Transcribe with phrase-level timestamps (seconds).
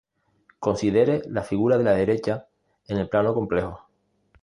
[0.59, 2.47] Considere la figura de la derecha
[2.87, 3.87] en el plano complejo.